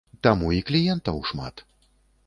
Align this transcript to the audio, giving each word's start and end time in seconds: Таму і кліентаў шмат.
Таму 0.27 0.47
і 0.59 0.63
кліентаў 0.71 1.23
шмат. 1.33 1.67